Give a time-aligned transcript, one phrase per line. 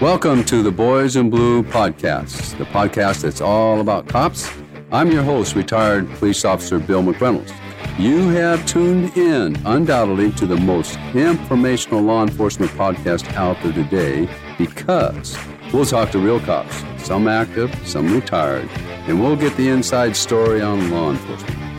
[0.00, 4.50] Welcome to the Boys in Blue podcast, the podcast that's all about cops.
[4.90, 7.52] I'm your host, retired police officer Bill McReynolds.
[7.98, 14.26] You have tuned in undoubtedly to the most informational law enforcement podcast out there today
[14.56, 15.36] because
[15.70, 18.70] we'll talk to real cops, some active, some retired,
[19.06, 21.69] and we'll get the inside story on law enforcement.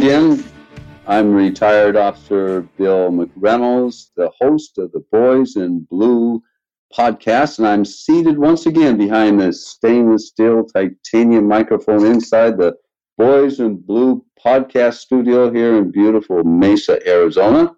[0.00, 0.42] Again,
[1.06, 6.42] I'm retired officer Bill McReynolds, the host of the Boys in Blue
[6.96, 12.76] podcast, and I'm seated once again behind the stainless steel titanium microphone inside the
[13.18, 17.70] Boys in Blue podcast studio here in beautiful Mesa, Arizona.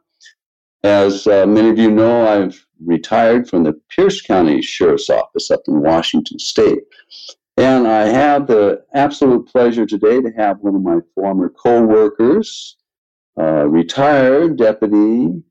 [0.85, 5.63] As uh, many of you know, I've retired from the Pierce County Sheriff's Office up
[5.67, 6.85] in Washington State.
[7.57, 12.77] And I have the absolute pleasure today to have one of my former co workers,
[13.39, 15.43] uh, retired Deputy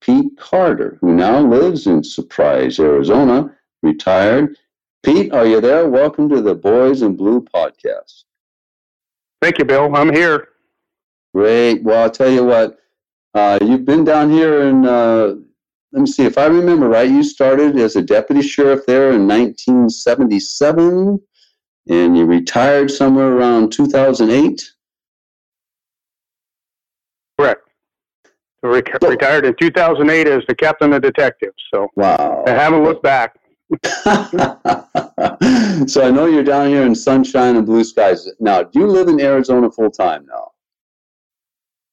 [0.00, 4.56] Pete Carter, who now lives in Surprise, Arizona, retired.
[5.02, 5.88] Pete, are you there?
[5.88, 8.24] Welcome to the Boys in Blue podcast.
[9.42, 9.94] Thank you, Bill.
[9.94, 10.48] I'm here.
[11.34, 11.82] Great.
[11.82, 12.78] Well, I'll tell you what,
[13.34, 15.34] uh, you've been down here in uh,
[15.92, 17.10] let me see if I remember right.
[17.10, 21.18] You started as a deputy sheriff there in 1977,
[21.88, 24.70] and you retired somewhere around 2008.
[27.38, 27.62] Correct.
[28.62, 31.56] Re- retired in 2008 as the captain of detectives.
[31.72, 33.38] So wow, I haven't looked back.
[35.88, 38.28] so I know you're down here in sunshine and blue skies.
[38.40, 40.50] Now, do you live in Arizona full time now?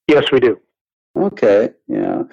[0.08, 0.60] Yes, we do.
[1.18, 2.24] Okay, yeah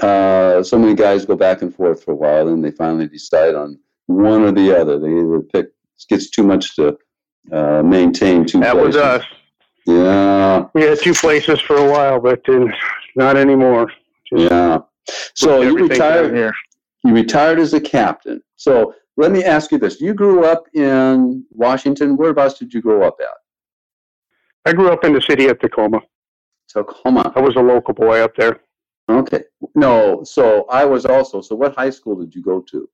[0.00, 3.54] uh, so many guys go back and forth for a while, and they finally decide
[3.54, 4.98] on one or the other.
[4.98, 5.66] They either pick.
[5.66, 6.96] It gets too much to
[7.52, 8.60] uh, maintain two.
[8.60, 8.96] That places.
[8.96, 9.24] was us.
[9.86, 10.66] Yeah.
[10.74, 12.66] We had two places for a while, but uh,
[13.16, 13.92] not anymore.
[14.32, 14.78] Just yeah.
[15.34, 16.34] So you retired.
[16.34, 16.54] Here.
[17.04, 18.42] You retired as a captain.
[18.56, 22.16] So let me ask you this: You grew up in Washington.
[22.16, 23.28] Whereabouts did you grow up at?
[24.66, 26.00] I grew up in the city of Tacoma.
[26.68, 27.32] Tacoma.
[27.36, 28.60] I was a local boy up there.
[29.08, 29.42] Okay.
[29.74, 31.40] No, so I was also.
[31.40, 32.88] So what high school did you go to?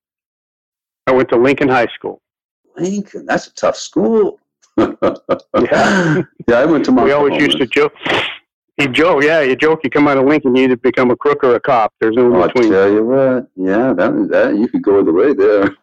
[1.07, 2.21] I went to Lincoln High School.
[2.77, 4.39] Lincoln, that's a tough school.
[4.77, 6.23] yeah.
[6.49, 7.05] yeah, I went to my.
[7.11, 7.93] We always used to joke.
[8.79, 9.81] You joke, yeah, you joke.
[9.85, 11.93] You come out of Lincoln, you either become a crook or a cop.
[12.01, 12.73] There's no oh, between.
[12.73, 15.77] I tell you what, yeah, that that you could go either way there.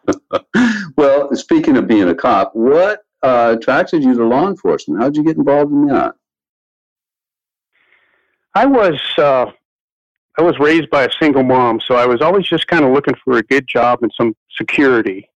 [0.96, 5.00] well, speaking of being a cop, what uh, attracted you to law enforcement?
[5.00, 6.16] How did you get involved in that?
[8.54, 9.52] I was uh,
[10.38, 13.14] I was raised by a single mom, so I was always just kind of looking
[13.24, 15.28] for a good job and some security.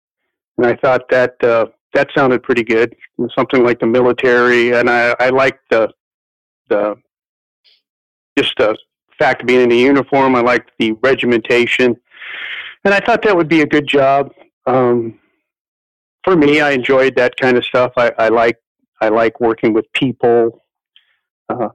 [0.58, 2.94] And I thought that uh, that sounded pretty good,
[3.34, 4.74] something like the military.
[4.74, 5.90] And I, I liked the
[6.68, 6.96] the
[8.36, 8.76] just the
[9.18, 10.36] fact of being in the uniform.
[10.36, 11.96] I liked the regimentation,
[12.84, 14.32] and I thought that would be a good job.
[14.66, 15.18] Um,
[16.24, 17.92] for me, I enjoyed that kind of stuff.
[17.96, 18.58] I, I like
[19.00, 20.62] I like working with people.
[21.48, 21.70] Uh,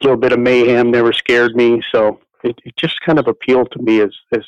[0.00, 3.70] a little bit of mayhem never scared me, so it, it just kind of appealed
[3.72, 4.44] to me as, as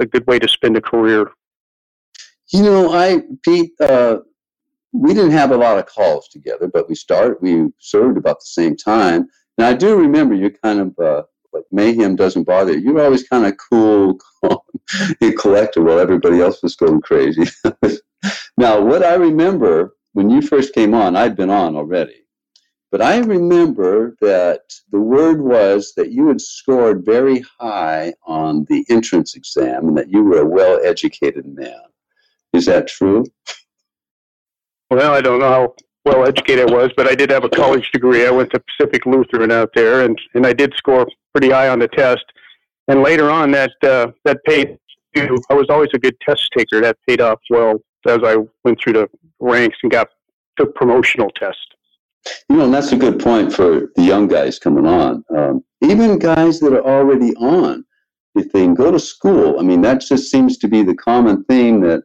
[0.00, 1.30] a good way to spend a career.
[2.48, 4.18] You know, I, Pete, uh,
[4.92, 8.46] we didn't have a lot of calls together, but we started, we served about the
[8.46, 9.26] same time.
[9.58, 11.22] And I do remember you kind of, uh,
[11.52, 12.80] like mayhem doesn't bother you.
[12.80, 14.58] You were always kind of cool, calm,
[15.20, 17.44] and collected while everybody else was going crazy.
[18.56, 22.23] now, what I remember when you first came on, I'd been on already.
[22.94, 28.86] But I remember that the word was that you had scored very high on the
[28.88, 31.82] entrance exam and that you were a well educated man.
[32.52, 33.24] Is that true?
[34.92, 35.74] Well, I don't know how
[36.04, 38.28] well educated I was, but I did have a college degree.
[38.28, 41.80] I went to Pacific Lutheran out there, and, and I did score pretty high on
[41.80, 42.24] the test.
[42.86, 44.78] And later on, that uh, that paid.
[45.16, 46.80] I was always a good test taker.
[46.80, 50.10] That paid off well as I went through the ranks and got
[50.56, 51.58] took promotional tests.
[52.48, 55.24] You know, and that's a good point for the young guys coming on.
[55.36, 57.84] Um, even guys that are already on,
[58.34, 61.44] if they can go to school, I mean, that just seems to be the common
[61.44, 62.02] theme that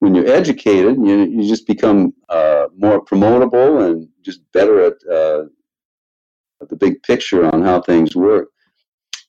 [0.00, 5.44] when you're educated, you, you just become uh, more promotable and just better at, uh,
[6.60, 8.48] at the big picture on how things work.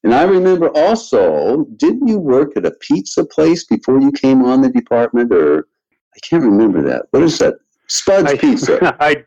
[0.04, 4.62] And I remember also, didn't you work at a pizza place before you came on
[4.62, 5.32] the department?
[5.32, 5.68] Or
[6.16, 7.06] I can't remember that.
[7.12, 7.56] What is that?
[7.88, 8.98] Spud's I, Pizza.
[9.00, 9.24] I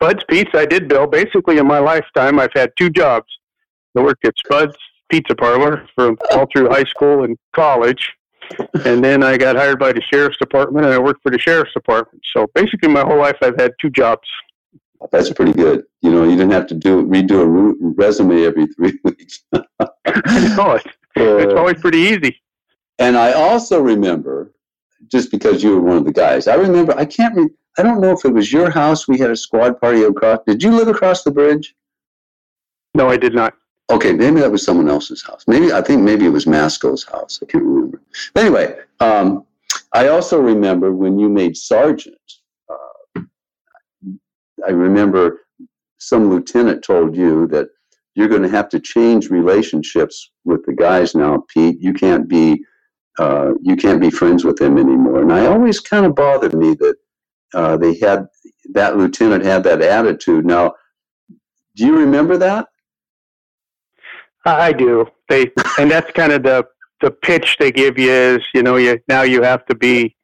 [0.00, 1.06] Spud's Pizza, I did, Bill.
[1.06, 3.26] Basically, in my lifetime, I've had two jobs.
[3.96, 4.76] I worked at Spud's
[5.08, 8.12] Pizza Parlor from all through high school and college,
[8.84, 11.72] and then I got hired by the sheriff's department, and I worked for the sheriff's
[11.72, 12.22] department.
[12.32, 14.28] So basically, my whole life, I've had two jobs.
[15.10, 15.84] That's pretty good.
[16.00, 19.42] You know, you didn't have to do redo a resume every three weeks.
[19.52, 19.62] no,
[20.06, 20.86] it's,
[21.16, 22.40] it's always pretty easy.
[23.00, 24.52] And I also remember,
[25.08, 26.96] just because you were one of the guys, I remember.
[26.96, 27.34] I can't.
[27.34, 29.06] Re- I don't know if it was your house.
[29.06, 30.40] We had a squad party across.
[30.46, 31.76] Did you live across the bridge?
[32.94, 33.54] No, I did not.
[33.90, 35.44] Okay, maybe that was someone else's house.
[35.46, 37.38] Maybe I think maybe it was Masco's house.
[37.40, 38.02] I can't remember.
[38.34, 39.46] But anyway, um,
[39.92, 42.16] I also remember when you made sergeant.
[42.68, 43.22] Uh,
[44.66, 45.46] I remember
[45.98, 47.68] some lieutenant told you that
[48.14, 51.80] you're going to have to change relationships with the guys now, Pete.
[51.80, 52.64] You can't be
[53.18, 55.22] uh, you can't be friends with them anymore.
[55.22, 56.96] And I always kind of bothered me that
[57.54, 58.26] uh, they had
[58.72, 60.44] that lieutenant had that attitude.
[60.44, 60.74] Now,
[61.76, 62.68] do you remember that?
[64.44, 65.06] I do.
[65.28, 66.66] They and that's kind of the
[67.00, 70.16] the pitch they give you is you know you now you have to be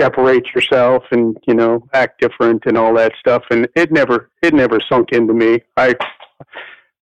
[0.00, 4.52] separate yourself and you know act different and all that stuff and it never it
[4.54, 5.60] never sunk into me.
[5.76, 5.94] I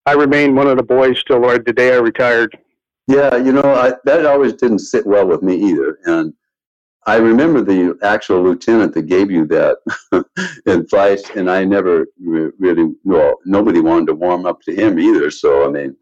[0.06, 2.58] I remain one of the boys till the day I retired.
[3.08, 6.34] Yeah, you know I, that always didn't sit well with me either, and
[7.08, 9.78] I remember the actual lieutenant that gave you that
[10.68, 15.32] advice, and I never re- really well nobody wanted to warm up to him either.
[15.32, 15.96] So I mean,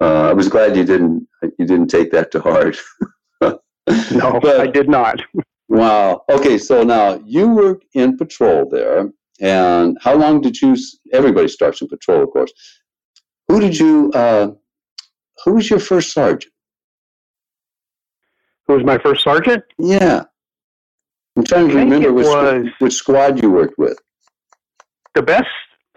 [0.00, 2.76] uh, I was glad you didn't you didn't take that to heart.
[3.40, 3.60] no,
[4.40, 5.20] but, I did not.
[5.68, 6.24] wow.
[6.30, 9.10] Okay, so now you were in patrol there,
[9.40, 10.76] and how long did you?
[11.12, 12.52] Everybody starts in patrol, of course.
[13.48, 14.12] Who did you?
[14.12, 14.48] Uh,
[15.44, 16.52] who was your first sergeant?
[18.66, 19.64] Who was my first sergeant?
[19.78, 20.24] Yeah.
[21.36, 23.98] I'm trying to remember which, was, which squad you worked with.
[25.14, 25.48] The best.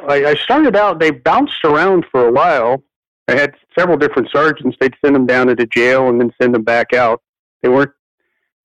[0.08, 1.00] I, I started out.
[1.00, 2.84] They bounced around for a while.
[3.28, 4.78] I had several different sergeants.
[4.80, 7.22] They'd send them down to the jail and then send them back out.
[7.62, 7.92] They weren't.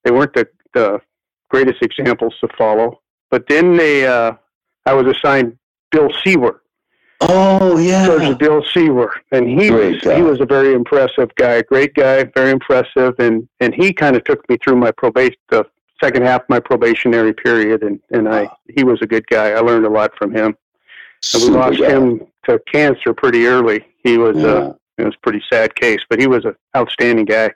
[0.05, 1.01] They weren't the, the
[1.51, 3.01] greatest examples to follow.
[3.31, 4.07] But then they.
[4.07, 4.33] Uh,
[4.87, 5.57] I was assigned
[5.91, 6.63] Bill Seaver.
[7.21, 10.17] Oh yeah, Sergeant Bill Seaver, and he great was guy.
[10.17, 14.25] he was a very impressive guy, great guy, very impressive, and and he kind of
[14.25, 15.65] took me through my probation, the
[16.03, 19.51] second half of my probationary period, and and I he was a good guy.
[19.51, 20.57] I learned a lot from him.
[21.35, 21.91] And we lost guy.
[21.91, 23.85] him to cancer pretty early.
[24.03, 24.55] He was uh, yeah.
[24.55, 27.51] uh, it was a pretty sad case, but he was an outstanding guy.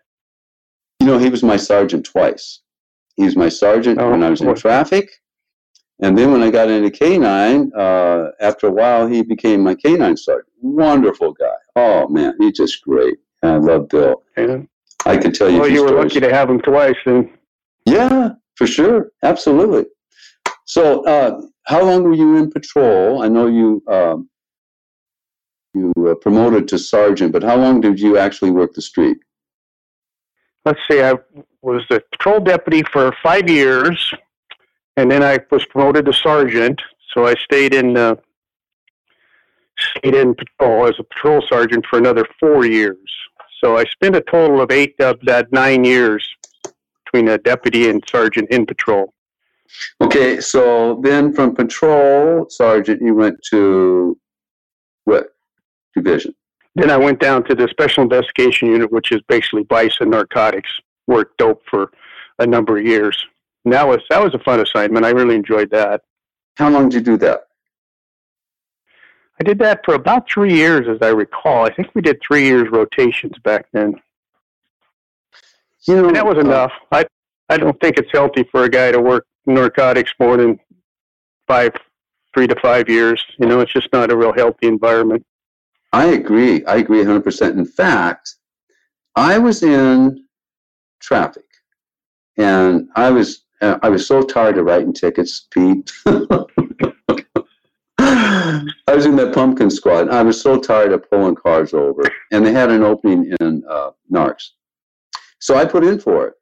[1.00, 2.60] You know, he was my sergeant twice.
[3.16, 5.10] He was my sergeant oh, when I was in traffic,
[6.00, 10.18] and then when I got into K9, uh, after a while, he became my K9
[10.18, 10.52] sergeant.
[10.60, 11.56] Wonderful guy.
[11.74, 13.16] Oh man, he's just great.
[13.42, 14.22] I love Bill.
[14.36, 14.58] Yeah.
[15.04, 15.60] I can tell you.
[15.60, 16.14] Well, you were stories.
[16.14, 17.35] lucky to have him twice, then.
[17.86, 19.86] Yeah, for sure, absolutely.
[20.64, 23.22] So, uh, how long were you in patrol?
[23.22, 24.28] I know you um,
[25.72, 29.18] you uh, promoted to sergeant, but how long did you actually work the street?
[30.64, 31.14] Let's see, I
[31.62, 34.12] was the patrol deputy for five years,
[34.96, 36.80] and then I was promoted to sergeant.
[37.14, 38.16] So I stayed in uh,
[39.78, 42.98] stayed in patrol as a patrol sergeant for another four years.
[43.62, 46.26] So I spent a total of eight of that nine years
[47.16, 49.14] between a deputy and sergeant in patrol.
[50.00, 54.18] Okay, so then from patrol sergeant, you went to
[55.04, 55.28] what
[55.94, 56.34] division?
[56.74, 60.70] Then I went down to the special investigation unit, which is basically vice and narcotics.
[61.06, 61.90] Worked dope for
[62.38, 63.16] a number of years.
[63.64, 65.06] And that was that was a fun assignment.
[65.06, 66.02] I really enjoyed that.
[66.56, 67.44] How long did you do that?
[69.40, 71.64] I did that for about three years, as I recall.
[71.64, 73.94] I think we did three years rotations back then.
[75.86, 76.72] You know, and that was uh, enough.
[76.92, 77.06] I
[77.48, 80.58] I don't think it's healthy for a guy to work narcotics more than
[81.46, 81.72] five,
[82.34, 83.22] three to five years.
[83.38, 85.24] You know, it's just not a real healthy environment.
[85.92, 86.64] I agree.
[86.66, 87.52] I agree 100%.
[87.52, 88.34] In fact,
[89.14, 90.24] I was in
[91.00, 91.44] traffic
[92.36, 95.90] and I was uh, I was so tired of writing tickets, Pete.
[98.88, 100.10] I was in that pumpkin squad.
[100.10, 102.02] I was so tired of pulling cars over,
[102.32, 104.50] and they had an opening in uh, Narcs.
[105.38, 106.34] So I put in for it,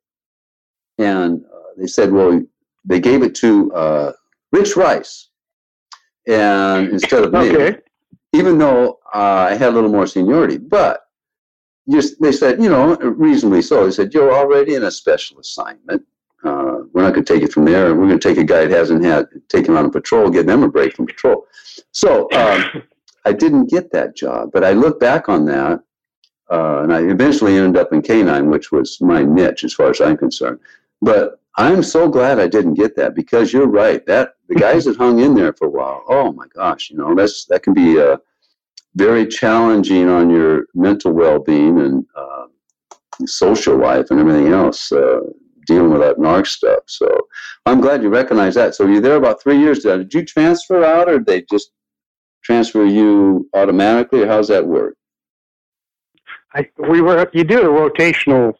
[0.99, 2.43] and uh, they said, "Well,
[2.85, 4.13] they gave it to uh,
[4.53, 5.29] Rich Rice,
[6.27, 7.79] and instead of me, okay.
[8.33, 11.01] even though uh, I had a little more seniority, but."
[11.91, 13.85] Just, they said, you know, reasonably so.
[13.85, 16.03] They said, you're already in a special assignment.
[16.45, 17.95] Uh, we're not going to take it from there.
[17.95, 20.63] We're going to take a guy that hasn't had taken on a patrol, give them
[20.63, 21.47] a break from patrol.
[21.93, 22.83] So um,
[23.25, 25.81] I didn't get that job, but I look back on that,
[26.51, 30.01] uh, and I eventually ended up in K9, which was my niche as far as
[30.01, 30.61] I'm concerned.
[31.01, 34.05] But I'm so glad I didn't get that because you're right.
[34.07, 37.15] That the guys that hung in there for a while, oh my gosh, you know
[37.15, 38.17] that's that can be uh,
[38.97, 42.47] very challenging on your mental well-being and uh,
[43.27, 44.91] social life and everything else.
[44.91, 45.21] Uh,
[45.67, 46.81] dealing with that narc stuff.
[46.87, 47.29] So
[47.67, 48.75] I'm glad you recognize that.
[48.75, 49.81] So you're there about three years.
[49.81, 51.71] Did you transfer out, or did they just
[52.43, 54.97] transfer you automatically, or how's that work?
[56.79, 58.55] We were you do a rotational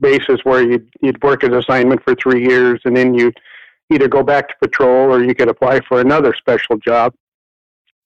[0.00, 3.32] basis where you'd, you'd work an assignment for three years, and then you
[3.92, 7.14] either go back to patrol or you could apply for another special job.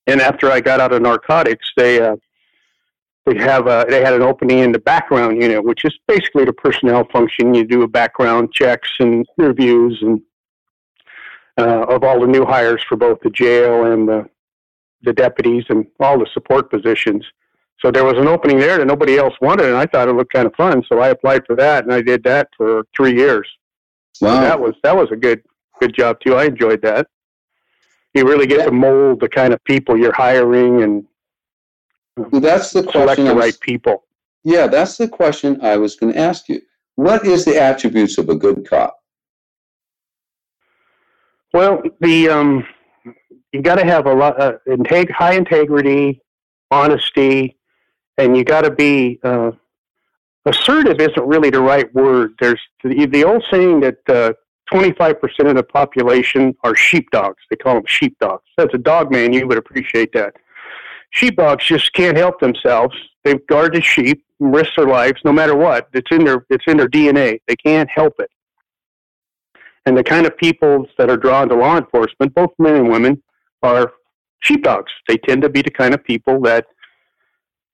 [0.07, 2.17] And after I got out of narcotics, they uh,
[3.27, 6.53] they have a, they had an opening in the background unit, which is basically the
[6.53, 7.55] personnel function.
[7.55, 10.21] You do a background checks and reviews and
[11.59, 14.29] uh, of all the new hires for both the jail and the
[15.03, 17.25] the deputies and all the support positions.
[17.83, 20.33] So there was an opening there that nobody else wanted, and I thought it looked
[20.33, 20.85] kind of fun.
[20.87, 23.49] So I applied for that, and I did that for three years.
[24.21, 25.43] Wow, so that was that was a good
[25.81, 26.35] good job too.
[26.35, 27.07] I enjoyed that.
[28.15, 28.67] You really get yeah.
[28.67, 31.07] to mold the kind of people you're hiring and
[32.17, 34.05] well, that's the select question the right people.
[34.45, 36.61] Yeah, that's the question I was going to ask you.
[36.97, 38.99] What is the attributes of a good cop?
[41.53, 42.67] Well, the um,
[43.53, 46.21] you got to have a lot uh, integ- high integrity,
[46.71, 47.57] honesty,
[48.25, 49.53] and you got to be uh,
[50.45, 51.00] assertive.
[51.00, 52.35] Isn't really the right word.
[52.41, 54.33] There's the, the old saying that uh,
[54.73, 55.17] 25%
[55.49, 57.43] of the population are sheepdogs.
[57.50, 58.45] They call them sheepdogs.
[58.59, 60.35] As a dog man, you would appreciate that.
[61.11, 62.95] Sheepdogs just can't help themselves.
[63.25, 65.89] They guard the sheep, risk their lives, no matter what.
[65.93, 67.41] It's in their it's in their DNA.
[67.49, 68.31] They can't help it.
[69.87, 73.23] And the kind of people that are drawn to law enforcement, both men and women,
[73.62, 73.93] are
[74.41, 74.93] sheepdogs.
[75.09, 76.67] They tend to be the kind of people that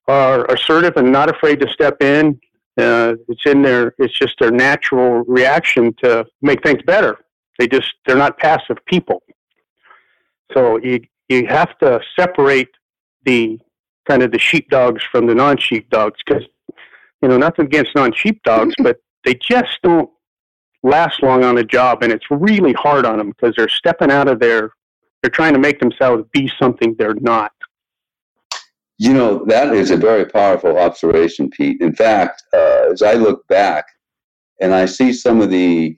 [0.07, 2.39] are assertive and not afraid to step in.
[2.77, 7.17] Uh, it's in their, it's just their natural reaction to make things better.
[7.57, 9.23] They just, they're not passive people.
[10.53, 12.69] So you, you have to separate
[13.25, 13.59] the
[14.07, 16.43] kind of the sheepdogs from the non-sheepdogs because,
[17.21, 20.09] you know, nothing against non-sheepdogs, but they just don't
[20.83, 24.27] last long on a job and it's really hard on them because they're stepping out
[24.27, 24.71] of their
[25.21, 27.51] they're trying to make themselves be something they're not.
[28.99, 31.81] You know, that is a very powerful observation, Pete.
[31.81, 33.85] In fact, uh, as I look back
[34.59, 35.97] and I see some of the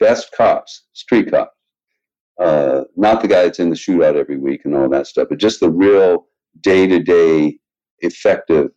[0.00, 1.54] best cops, street cops,
[2.40, 5.38] uh, not the guy that's in the shootout every week and all that stuff, but
[5.38, 6.26] just the real
[6.60, 7.58] day to day
[8.00, 8.70] effective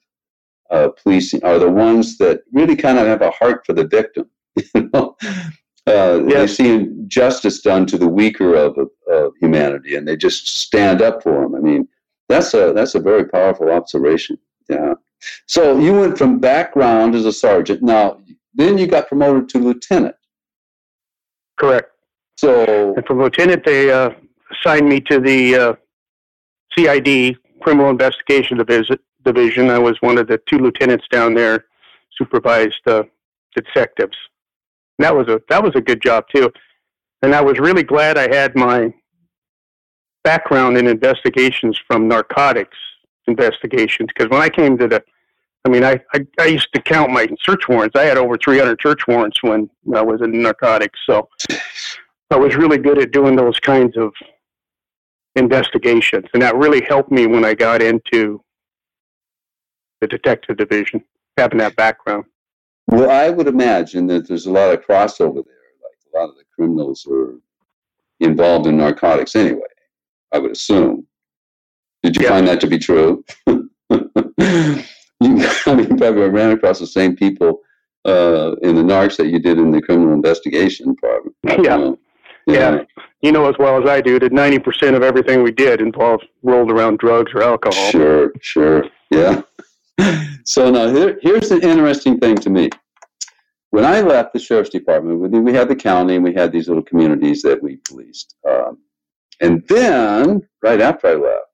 [0.71, 4.29] uh, policing are the ones that really kind of have a heart for the victim.
[4.75, 5.15] You know?
[5.87, 6.57] Uh, yes.
[6.57, 8.77] They see justice done to the weaker of,
[9.09, 11.55] of humanity, and they just stand up for them.
[11.55, 11.87] I mean,
[12.31, 14.37] that's a that's a very powerful observation.
[14.69, 14.95] Yeah.
[15.47, 17.83] So you went from background as a sergeant.
[17.83, 18.21] Now,
[18.53, 20.15] then you got promoted to lieutenant.
[21.59, 21.91] Correct.
[22.37, 24.09] So, and from lieutenant, they uh,
[24.51, 25.73] assigned me to the uh,
[26.75, 29.69] CID Criminal Investigation Division.
[29.69, 31.65] I was one of the two lieutenants down there,
[32.17, 33.03] supervised uh,
[33.55, 34.17] detectives
[35.01, 36.51] that was a that was a good job too.
[37.21, 38.93] And I was really glad I had my
[40.23, 42.77] background in investigations from narcotics
[43.27, 45.03] investigations because when I came to the
[45.63, 47.95] I mean, I, I, I used to count my search warrants.
[47.95, 50.99] I had over 300 search warrants when I was in narcotics.
[51.05, 51.29] So
[52.31, 54.11] I was really good at doing those kinds of
[55.35, 56.25] investigations.
[56.33, 58.43] And that really helped me when I got into
[59.99, 61.03] the detective division,
[61.37, 62.25] having that background.
[62.87, 65.71] Well, I would imagine that there's a lot of crossover there.
[65.83, 67.35] Like a lot of the criminals are
[68.19, 69.61] involved in narcotics anyway.
[70.31, 71.05] I would assume.
[72.03, 72.29] Did you yeah.
[72.29, 73.23] find that to be true?
[73.47, 73.67] you,
[75.19, 77.61] I mean, probably ran across the same people
[78.05, 81.35] uh, in the narcs that you did in the criminal investigation department.
[81.45, 81.77] Yeah.
[81.77, 81.99] You
[82.47, 82.53] yeah.
[82.53, 82.83] yeah.
[83.21, 86.71] You know as well as I do that 90% of everything we did involved rolled
[86.71, 87.91] around drugs or alcohol.
[87.91, 88.85] Sure, sure.
[89.11, 89.43] Yeah.
[90.45, 92.69] so now here, here's an interesting thing to me.
[93.69, 96.83] When I left the sheriff's department, we had the county and we had these little
[96.83, 98.35] communities that we policed.
[98.49, 98.79] Um,
[99.41, 101.45] and then, right after I left,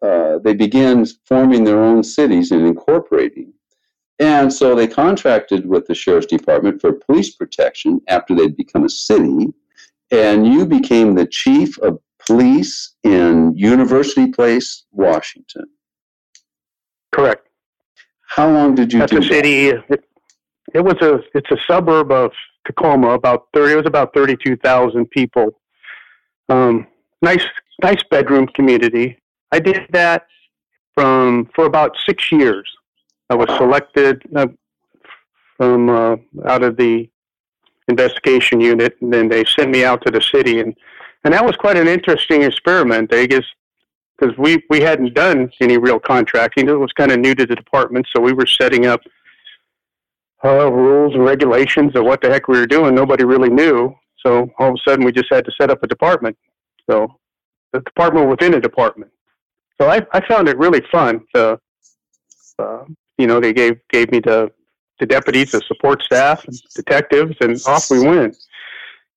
[0.00, 3.52] uh, they began forming their own cities and incorporating.
[4.20, 8.88] And so they contracted with the sheriff's department for police protection after they'd become a
[8.88, 9.52] city.
[10.10, 15.66] And you became the chief of police in University Place, Washington.
[17.12, 17.48] Correct.
[18.28, 19.68] How long did you That's do a city.
[19.68, 20.04] It,
[20.74, 22.30] it, was a it's a suburb of
[22.66, 23.10] Tacoma.
[23.10, 23.72] About thirty.
[23.72, 25.58] It was about thirty two thousand people.
[26.48, 26.86] Um,
[27.22, 27.44] nice
[27.82, 29.18] nice bedroom community.
[29.52, 30.26] I did that
[30.94, 32.68] from for about six years.
[33.30, 34.48] I was selected uh,
[35.56, 37.08] from uh, out of the
[37.88, 40.74] investigation unit, and then they sent me out to the city, and
[41.24, 43.10] and that was quite an interesting experiment.
[43.10, 43.48] They just
[44.18, 46.68] because we we hadn't done any real contracting.
[46.68, 49.00] It was kind of new to the department, so we were setting up
[50.44, 52.94] uh, rules and regulations of what the heck we were doing.
[52.94, 53.94] Nobody really knew.
[54.24, 56.36] So all of a sudden, we just had to set up a department.
[56.88, 57.18] So
[57.72, 59.10] the department within a department.
[59.80, 61.20] So I, I found it really fun.
[61.34, 61.58] To,
[62.58, 62.84] uh,
[63.16, 64.50] you know, they gave gave me the
[64.98, 68.36] the deputies, the support staff, and detectives, and off we went.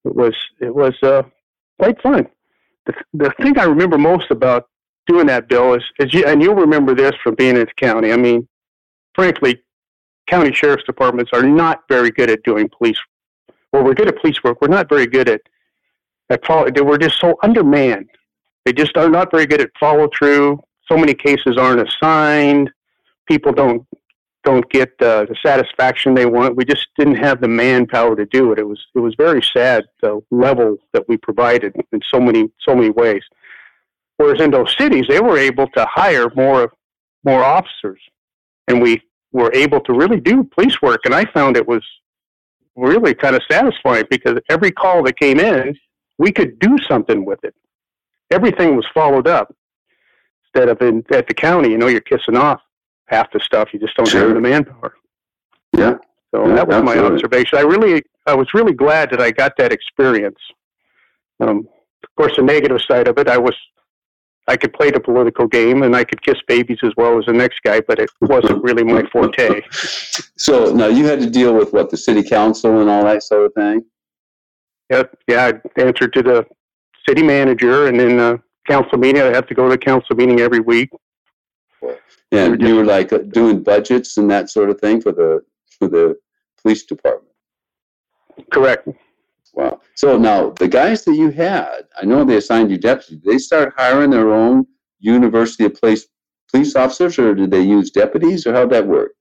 [0.06, 1.24] It was it was uh,
[1.80, 2.28] quite fun.
[2.86, 4.68] The, the thing I remember most about
[5.08, 8.12] doing that, Bill, is, is you, and you'll remember this from being in the county.
[8.12, 8.48] I mean,
[9.14, 9.62] frankly,
[10.28, 12.98] county sheriff's departments are not very good at doing police.
[13.72, 14.62] Well, we're good at police work.
[14.62, 15.42] We're not very good at
[16.30, 16.70] at follow.
[16.84, 18.10] We're just so undermanned.
[18.66, 20.62] They just are not very good at follow through.
[20.90, 22.70] So many cases aren't assigned.
[23.28, 23.86] People don't
[24.44, 26.56] don't get uh, the satisfaction they want.
[26.56, 28.60] We just didn't have the manpower to do it.
[28.60, 32.76] It was it was very sad the level that we provided in so many so
[32.76, 33.24] many ways.
[34.18, 36.74] Whereas in those cities, they were able to hire more
[37.24, 38.02] more officers,
[38.68, 39.02] and we
[39.32, 41.02] were able to really do police work.
[41.06, 41.86] And I found it was
[42.76, 45.78] really kind of satisfying because every call that came in,
[46.18, 47.56] we could do something with it.
[48.32, 49.54] Everything was followed up
[50.46, 51.70] instead of in at the county.
[51.70, 52.62] You know, you're kissing off
[53.08, 53.70] half the stuff.
[53.74, 54.22] You just don't sure.
[54.22, 54.96] have the manpower.
[55.76, 55.96] Yeah.
[56.34, 57.02] So yeah, that was absolutely.
[57.02, 57.58] my observation.
[57.58, 60.40] I really, I was really glad that I got that experience.
[61.42, 61.68] Um,
[62.04, 63.56] of course, the negative side of it, I was,
[64.48, 67.34] I could play the political game and I could kiss babies as well as the
[67.34, 69.62] next guy, but it wasn't really my forte.
[69.72, 73.46] so now you had to deal with what the city council and all that sort
[73.46, 73.86] of thing.
[74.90, 75.52] Yeah, yeah.
[75.78, 76.46] I answered to the
[77.08, 79.22] city manager, and then uh, council meeting.
[79.22, 80.90] I have to go to the council meeting every week.
[81.82, 85.42] Yeah, And you were like uh, doing budgets and that sort of thing for the
[85.78, 86.18] for the
[86.62, 87.34] police department.
[88.52, 88.88] Correct.
[89.54, 89.82] Wow.
[89.96, 93.20] So now the guys that you had, I know they assigned you deputies.
[93.22, 94.66] Did they start hiring their own
[95.00, 96.08] University Place
[96.52, 99.14] police officers, or did they use deputies, or how'd that work?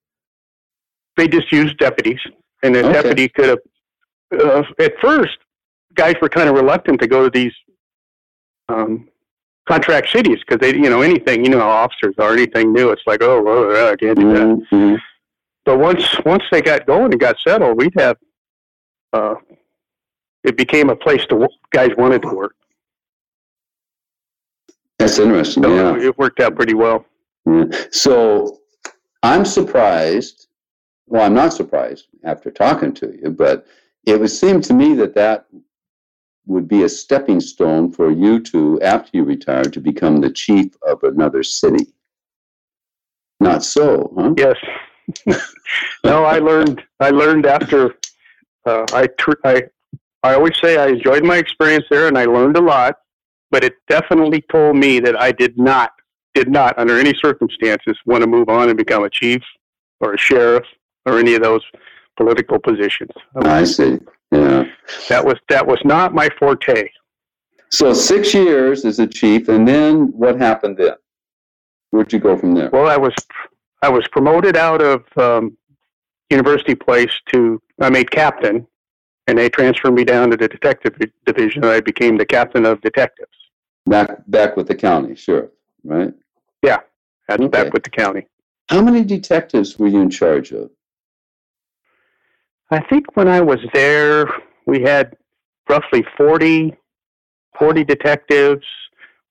[1.16, 2.20] They just used deputies,
[2.62, 2.92] and the okay.
[2.92, 3.58] deputy could have.
[4.32, 5.38] Uh, at first,
[5.94, 7.52] guys were kind of reluctant to go to these
[8.68, 9.08] um,
[9.68, 13.02] contract cities because they, you know, anything, you know, how officers are anything new, it's
[13.06, 14.66] like, oh, well, I can't do that.
[14.72, 14.94] Mm-hmm.
[15.64, 18.16] But once once they got going and got settled, we'd have.
[19.12, 19.34] Uh,
[20.44, 22.54] it became a place to guys wanted to work.
[24.98, 25.62] That's interesting.
[25.62, 26.08] So yeah.
[26.08, 27.06] it worked out pretty well.
[27.46, 27.64] Yeah.
[27.90, 28.58] So
[29.22, 30.48] I'm surprised.
[31.06, 33.66] Well, I'm not surprised after talking to you, but
[34.06, 35.46] it would seem to me that that
[36.46, 40.74] would be a stepping stone for you to, after you retire, to become the chief
[40.86, 41.86] of another city.
[43.40, 44.34] Not so, huh?
[44.36, 44.56] Yes.
[46.04, 46.82] no, I learned.
[47.00, 47.94] I learned after.
[48.66, 49.62] Uh, I, tr- I
[50.22, 52.96] I always say I enjoyed my experience there, and I learned a lot.
[53.50, 55.90] But it definitely told me that I did not,
[56.34, 59.42] did not, under any circumstances, want to move on and become a chief
[59.98, 60.64] or a sheriff
[61.04, 61.62] or any of those
[62.16, 63.10] political positions.
[63.34, 63.98] I see.
[64.30, 64.64] Yeah.
[65.08, 66.88] That was that was not my forte.
[67.70, 70.94] So six years as a chief, and then what happened then?
[71.90, 72.70] Where'd you go from there?
[72.70, 73.14] Well, I was
[73.82, 75.56] I was promoted out of um,
[76.30, 78.66] University Place to I made captain,
[79.30, 81.62] and they transferred me down to the detective division.
[81.62, 83.30] And I became the captain of detectives.
[83.86, 85.50] Back back with the county, sure,
[85.84, 86.12] right?
[86.62, 86.78] Yeah,
[87.28, 87.48] that's okay.
[87.48, 88.26] back with the county.
[88.68, 90.70] How many detectives were you in charge of?
[92.70, 94.26] I think when I was there,
[94.66, 95.16] we had
[95.68, 96.74] roughly 40,
[97.58, 98.66] 40 detectives.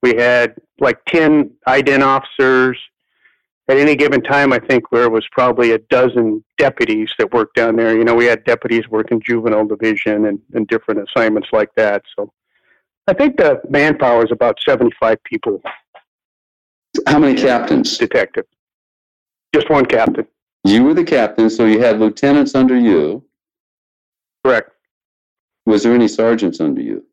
[0.02, 2.78] We had like 10 IDEN officers.
[3.70, 7.76] At any given time, I think there was probably a dozen deputies that worked down
[7.76, 7.96] there.
[7.96, 12.02] You know, we had deputies working juvenile division and, and different assignments like that.
[12.16, 12.32] So
[13.06, 15.62] I think the manpower is about 75 people.
[17.06, 17.96] How many captains?
[17.96, 18.44] Detective.
[19.54, 20.26] Just one captain.
[20.64, 23.22] You were the captain, so you had lieutenants under you.
[24.44, 24.72] Correct.
[25.66, 27.04] Was there any sergeants under you?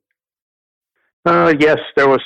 [1.24, 2.24] Uh, yes, there was.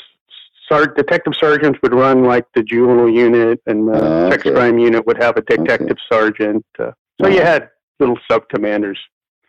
[0.72, 4.32] Sar- detective sergeants would run like the juvenile unit, and the uh, okay.
[4.32, 6.02] sex crime unit would have a detective okay.
[6.10, 6.66] sergeant.
[6.80, 9.00] Uh, so you had little sub commanders.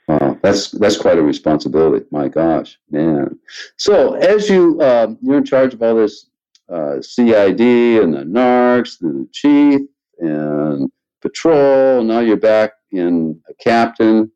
[0.08, 2.04] Wow, that's that's quite a responsibility.
[2.10, 3.38] My gosh, man.
[3.76, 6.26] So as you uh, you're in charge of all this
[6.68, 7.60] uh, CID
[8.02, 9.82] and the narcs, and the chief
[10.18, 12.02] and patrol.
[12.02, 14.30] Now you're back in a captain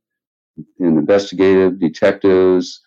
[0.78, 2.80] in investigative detectives.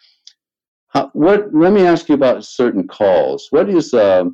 [0.89, 1.53] How, what?
[1.53, 3.47] Let me ask you about certain calls.
[3.51, 4.25] What is uh,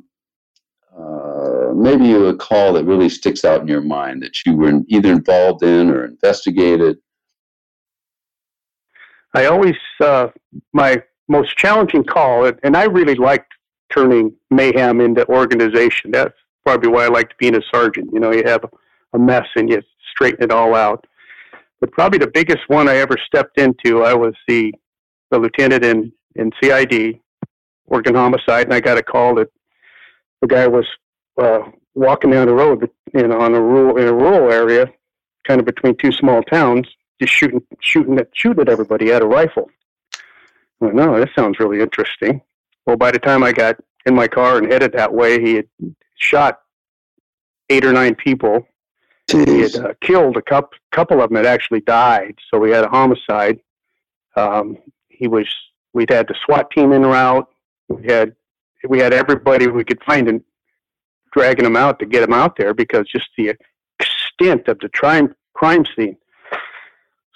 [0.98, 5.12] uh, maybe a call that really sticks out in your mind that you were either
[5.12, 6.96] involved in or investigated?
[9.34, 10.28] I always uh,
[10.72, 13.52] my most challenging call, and I really liked
[13.92, 16.10] turning mayhem into organization.
[16.10, 18.10] That's probably why I liked being a sergeant.
[18.12, 18.64] You know, you have
[19.12, 21.06] a mess and you straighten it all out.
[21.80, 24.72] But probably the biggest one I ever stepped into, I was the
[25.30, 27.20] the lieutenant in in CID,
[27.86, 29.48] Oregon homicide, and I got a call that
[30.40, 30.86] the guy was
[31.38, 31.60] uh,
[31.94, 34.86] walking down the road, know, on a rural in a rural area,
[35.46, 36.86] kind of between two small towns,
[37.20, 39.70] just shooting shooting at shooting at everybody at a rifle.
[40.80, 42.42] I went, no, that sounds really interesting.
[42.86, 45.68] Well, by the time I got in my car and headed that way, he had
[46.16, 46.60] shot
[47.70, 48.66] eight or nine people.
[49.28, 49.48] Jeez.
[49.48, 52.38] He had uh, killed a couple, couple of them had actually died.
[52.48, 53.60] So we had a homicide.
[54.36, 55.48] Um, he was.
[55.96, 57.48] We'd had the SWAT team in route.
[57.88, 58.36] We had
[58.86, 60.44] we had everybody we could find and
[61.32, 63.54] dragging them out to get them out there because just the
[63.98, 66.18] extent of the crime crime scene.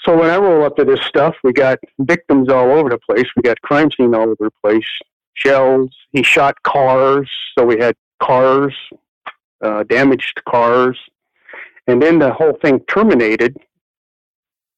[0.05, 3.25] So when I roll up to this stuff, we got victims all over the place.
[3.35, 4.85] We got crime scene all over the place.
[5.33, 5.97] Shells.
[6.13, 8.75] He shot cars, so we had cars,
[9.65, 10.99] uh, damaged cars,
[11.87, 13.57] and then the whole thing terminated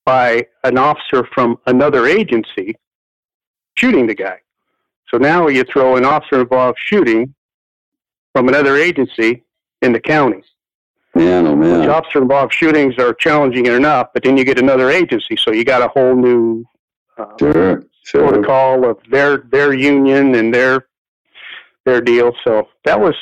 [0.04, 2.76] by an officer from another agency
[3.76, 4.38] shooting the guy.
[5.10, 7.34] So now you throw an officer involved shooting
[8.34, 9.44] from another agency
[9.82, 10.42] in the county.
[11.14, 11.90] Man, oh Which man.
[11.90, 15.82] officer involved shootings are challenging enough, but then you get another agency, so you got
[15.82, 16.64] a whole new
[17.18, 18.28] uh, Sure, sure.
[18.28, 20.86] protocol of their their union and their
[21.84, 22.32] their deal.
[22.44, 23.14] So that was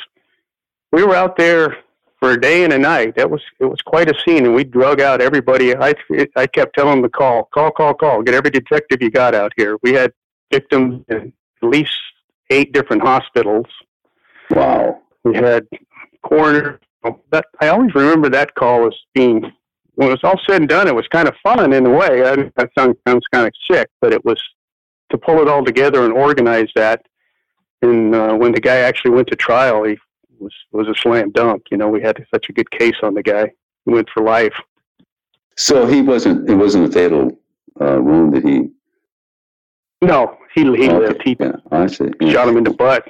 [0.93, 1.75] we were out there
[2.21, 3.15] for a day and a night.
[3.17, 5.75] That was it was quite a scene, and we drug out everybody.
[5.75, 5.93] I
[6.37, 8.23] I kept telling them to call, call, call, call.
[8.23, 9.77] Get every detective you got out here.
[9.83, 10.13] We had
[10.51, 11.33] victims in
[11.63, 11.91] at least
[12.49, 13.65] eight different hospitals.
[14.49, 14.99] Wow.
[15.23, 15.67] We had
[16.23, 16.79] coroner.
[17.31, 19.51] That I always remember that call as being
[19.95, 20.87] when it was all said and done.
[20.87, 22.23] It was kind of fun in a way.
[22.23, 24.41] I, that sounds, sounds kind of sick, but it was
[25.09, 27.05] to pull it all together and organize that.
[27.81, 29.97] And uh, when the guy actually went to trial, he
[30.39, 31.63] was was a slam dunk.
[31.71, 33.51] You know, we had such a good case on the guy.
[33.85, 34.53] He went for life.
[35.57, 36.49] So he wasn't.
[36.49, 37.31] It wasn't a fatal
[37.79, 38.69] uh, wound that he.
[40.01, 41.21] No, he he okay, lived.
[41.23, 42.09] He yeah, I see.
[42.19, 42.31] yeah.
[42.31, 43.07] shot him in the butt.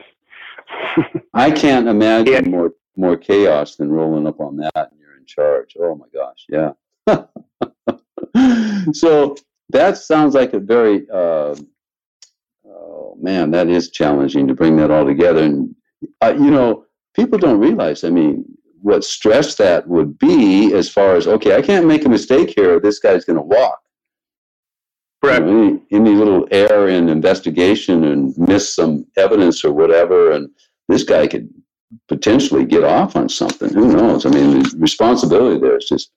[1.33, 2.41] I can't imagine Yeah.
[2.41, 5.75] more more chaos than rolling up on that and you're in charge.
[5.79, 6.73] Oh my gosh, yeah.
[8.93, 9.35] so
[9.69, 11.55] that sounds like a very uh,
[12.67, 15.43] oh man, that is challenging to bring that all together.
[15.43, 15.73] And
[16.21, 18.03] uh, you know, people don't realize.
[18.03, 18.43] I mean,
[18.81, 22.79] what stress that would be as far as okay, I can't make a mistake here.
[22.79, 23.79] This guy's going to walk.
[25.23, 25.45] You Correct.
[25.45, 30.49] know, any, any little error in investigation and miss some evidence or whatever, and
[30.87, 31.47] this guy could
[32.07, 33.71] potentially get off on something.
[33.71, 34.25] Who knows?
[34.25, 36.11] I mean, the responsibility there is just,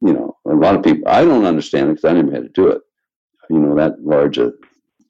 [0.00, 1.04] you know, a lot of people.
[1.08, 2.80] I don't understand it because I never had to do it.
[3.50, 4.52] You know, that large a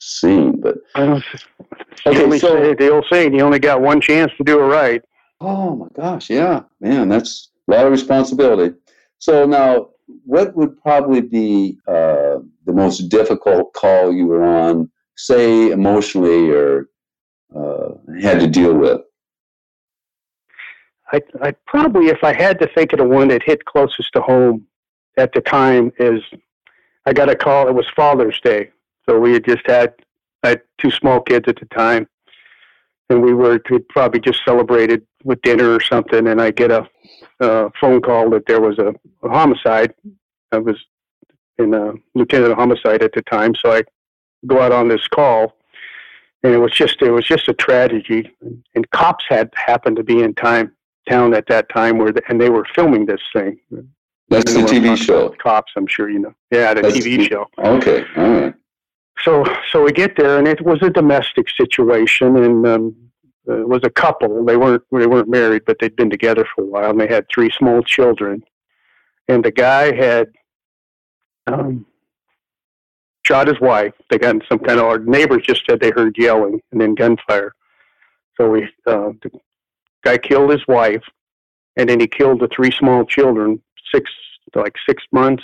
[0.00, 1.24] scene, but I don't.
[2.06, 4.64] Okay, the, so- say, the old saying, you only got one chance to do it
[4.66, 5.02] right.
[5.40, 8.76] oh my gosh, yeah, man, that's a lot of responsibility.
[9.18, 9.90] So now,
[10.24, 16.88] what would probably be uh, the most difficult call you were on, say, emotionally, or
[17.54, 17.90] uh,
[18.20, 19.00] had to deal with?
[21.12, 24.20] I, I probably, if I had to think of the one that hit closest to
[24.20, 24.66] home
[25.16, 26.22] at the time, is
[27.06, 27.68] I got a call.
[27.68, 28.70] It was Father's Day,
[29.08, 29.94] so we had just had
[30.42, 32.06] I had two small kids at the time,
[33.08, 36.28] and we were we probably just celebrated with dinner or something.
[36.28, 36.88] And I get a,
[37.40, 39.94] uh phone call that there was a, a homicide.
[40.52, 40.76] I was
[41.58, 43.82] in a lieutenant of homicide at the time, so I
[44.46, 45.56] go out on this call,
[46.42, 48.30] and it was just it was just a tragedy.
[48.74, 50.72] And cops had happened to be in time
[51.08, 53.58] town at that time where the, and they were filming this thing.
[54.28, 55.30] That's the TV show.
[55.42, 56.34] Cops, I'm sure you know.
[56.50, 57.46] Yeah, the That's TV show.
[57.58, 58.54] Okay, all right.
[59.20, 63.07] So so we get there and it was a domestic situation and um,
[63.50, 64.44] uh, was a couple.
[64.44, 67.26] They weren't they weren't married, but they'd been together for a while and they had
[67.32, 68.42] three small children.
[69.28, 70.28] And the guy had
[71.46, 71.86] um,
[73.26, 73.92] shot his wife.
[74.10, 76.94] They got in some kind of our neighbors just said they heard yelling and then
[76.94, 77.54] gunfire.
[78.36, 79.30] So we uh, the
[80.04, 81.02] guy killed his wife,
[81.76, 83.60] and then he killed the three small children,
[83.94, 84.10] six
[84.54, 85.42] like six months,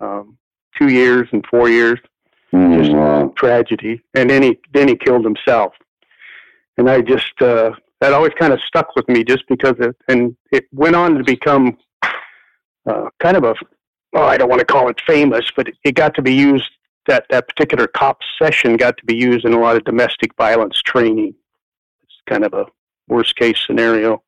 [0.00, 0.38] um,
[0.78, 1.98] two years, and four years
[2.52, 3.32] Mm, Just- wow.
[3.36, 5.74] tragedy, and then he then he killed himself.
[6.78, 10.36] And I just uh, that always kind of stuck with me, just because it and
[10.52, 11.78] it went on to become
[12.86, 13.54] uh, kind of a
[14.14, 16.70] oh I don't want to call it famous, but it got to be used
[17.06, 20.80] that that particular cop session got to be used in a lot of domestic violence
[20.82, 21.34] training.
[22.02, 22.66] It's kind of a
[23.08, 24.22] worst case scenario,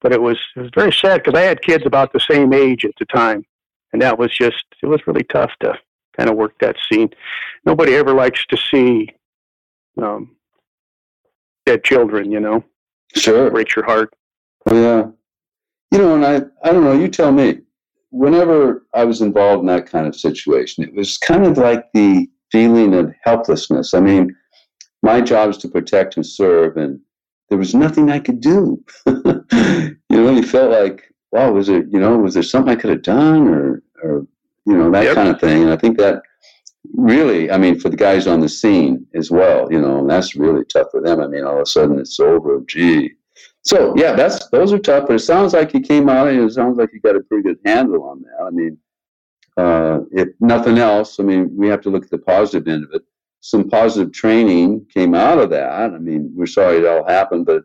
[0.00, 2.84] but it was it was very sad because I had kids about the same age
[2.84, 3.44] at the time,
[3.92, 5.78] and that was just it was really tough to
[6.16, 7.10] kind of work that scene.
[7.64, 9.08] Nobody ever likes to see
[10.00, 10.36] um,
[11.66, 12.64] dead children, you know,
[13.14, 13.50] Sure.
[13.50, 14.12] breaks your heart.
[14.70, 15.04] Oh, yeah.
[15.90, 16.36] You know, and I,
[16.68, 16.92] I don't know.
[16.92, 17.60] You tell me.
[18.10, 22.28] whenever I was involved in that kind of situation, it was kind of like the
[22.50, 23.94] feeling of helplessness.
[23.94, 24.36] I mean,
[25.02, 27.00] my job is to protect and serve, and
[27.48, 28.84] there was nothing I could do.
[29.06, 32.90] you know, you felt like, wow, was it, you know, was there something I could
[32.90, 34.26] have done or, or
[34.66, 35.14] you know, that yep.
[35.14, 35.62] kind of thing.
[35.62, 36.22] And I think that
[36.94, 40.36] really, I mean, for the guys on the scene as well, you know, and that's
[40.36, 41.20] really tough for them.
[41.20, 42.60] I mean, all of a sudden it's over.
[42.66, 43.12] Gee.
[43.62, 45.06] So yeah, that's those are tough.
[45.06, 47.44] But it sounds like you came out and it sounds like you got a pretty
[47.44, 48.44] good handle on that.
[48.44, 48.78] I mean,
[49.56, 52.90] uh, if nothing else, I mean, we have to look at the positive end of
[52.94, 53.02] it.
[53.40, 55.70] Some positive training came out of that.
[55.70, 57.64] I mean, we're sorry it all happened, but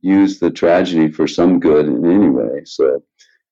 [0.00, 2.62] use the tragedy for some good in any way.
[2.64, 3.02] So,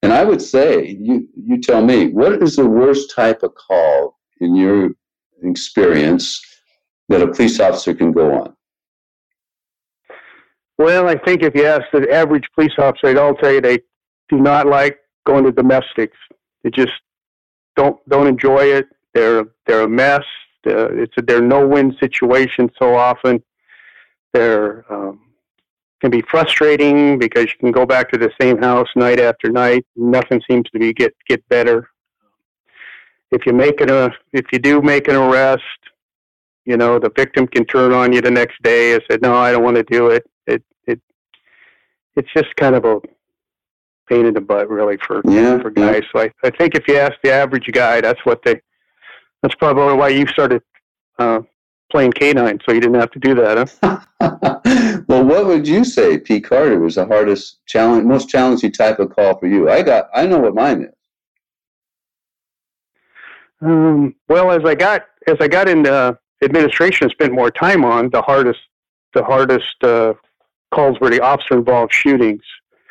[0.02, 4.17] and I would say, you you tell me, what is the worst type of call
[4.40, 4.90] in your
[5.42, 6.40] experience
[7.08, 8.56] that a police officer can go on?
[10.76, 13.78] Well, I think if you ask the average police officer, they'll tell you they
[14.28, 16.16] do not like going to domestics.
[16.62, 16.92] They just
[17.76, 18.86] don't don't enjoy it.
[19.14, 20.22] They're they're a mess.
[20.64, 23.42] it's a, they're no win situation so often.
[24.32, 25.20] They're um,
[26.00, 29.84] can be frustrating because you can go back to the same house night after night.
[29.96, 31.88] Nothing seems to be get get better
[33.30, 35.62] if you make it a if you do make an arrest,
[36.64, 39.52] you know the victim can turn on you the next day and say, "No, I
[39.52, 41.00] don't want to do it." It it
[42.16, 43.00] it's just kind of a
[44.08, 46.02] pain in the butt, really, for yeah, for guys.
[46.14, 46.20] Yeah.
[46.20, 48.60] So I, I think if you ask the average guy, that's what they.
[49.42, 50.62] That's probably why you started
[51.18, 51.40] uh,
[51.90, 54.00] playing canine, so you didn't have to do that, huh?
[55.08, 56.40] well, what would you say, P.
[56.40, 59.70] Carter, was the hardest challenge, most challenging type of call for you?
[59.70, 60.97] I got, I know what mine is.
[63.60, 68.10] Um, well, as I got as I got into administration and spent more time on,
[68.10, 68.60] the hardest
[69.14, 70.14] the hardest uh,
[70.72, 72.42] calls were the officer involved shootings,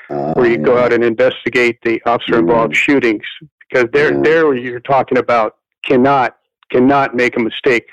[0.10, 0.66] uh, where you yeah.
[0.66, 2.92] go out and investigate the officer involved mm-hmm.
[2.92, 3.24] shootings
[3.70, 4.22] because there yeah.
[4.22, 6.38] there you're talking about cannot
[6.70, 7.88] cannot make a mistake,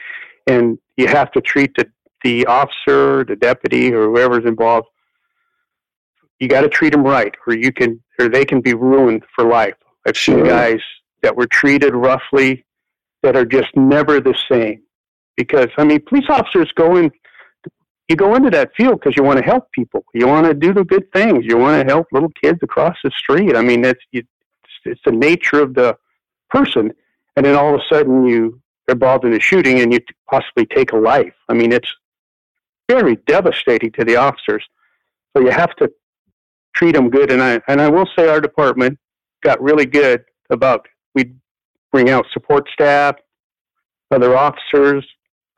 [0.46, 1.86] and you have to treat the
[2.24, 4.88] the officer, the deputy, or whoever's involved.
[6.40, 9.44] You got to treat them right, or you can, or they can be ruined for
[9.44, 9.74] life.
[10.06, 10.36] I've sure.
[10.36, 10.80] seen guys
[11.24, 12.64] that were treated roughly
[13.22, 14.82] that are just never the same.
[15.36, 17.10] Because, I mean, police officers go in,
[18.08, 20.04] you go into that field because you want to help people.
[20.12, 21.46] You want to do the good things.
[21.46, 23.56] You want to help little kids across the street.
[23.56, 24.22] I mean, that's, you,
[24.84, 25.96] it's the nature of the
[26.50, 26.92] person.
[27.36, 30.66] And then all of a sudden you are involved in a shooting and you possibly
[30.66, 31.34] take a life.
[31.48, 31.90] I mean, it's
[32.86, 34.62] very devastating to the officers.
[35.34, 35.90] So you have to
[36.74, 37.30] treat them good.
[37.30, 38.98] And I, and I will say our department
[39.42, 41.32] got really good about we
[41.92, 43.16] bring out support staff,
[44.10, 45.06] other officers,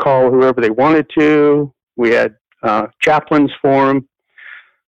[0.01, 1.73] call whoever they wanted to.
[1.97, 4.09] We had uh, chaplains for them.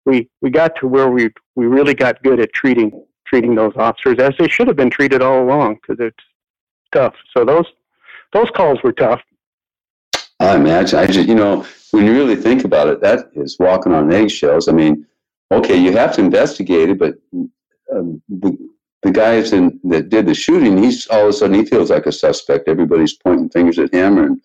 [0.05, 4.19] We we got to where we we really got good at treating treating those officers
[4.19, 6.25] as they should have been treated all along because it's
[6.93, 7.15] tough.
[7.37, 7.67] So those
[8.33, 9.21] those calls were tough.
[10.39, 10.99] I imagine.
[10.99, 14.69] I just you know when you really think about it, that is walking on eggshells.
[14.69, 15.07] I mean,
[15.51, 17.15] okay, you have to investigate it, but
[17.93, 18.57] um, the
[19.07, 22.07] the guys in, that did the shooting, he's all of a sudden he feels like
[22.07, 22.69] a suspect.
[22.69, 24.41] Everybody's pointing fingers at him and